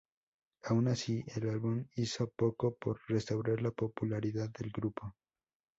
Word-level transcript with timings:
Aun 0.63 0.87
así, 0.87 1.23
el 1.35 1.47
álbum 1.47 1.85
hizo 1.95 2.27
poco 2.35 2.73
por 2.75 2.99
restaurar 3.07 3.61
la 3.61 3.69
popularidad 3.69 4.49
del 4.49 4.71
grupo. 4.71 5.13